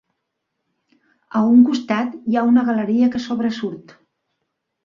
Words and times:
A 1.39 1.43
un 1.51 1.59
costat 1.69 2.17
hi 2.31 2.39
ha 2.41 2.47
una 2.53 2.65
galeria 2.71 3.13
que 3.17 3.23
sobresurt. 3.29 3.99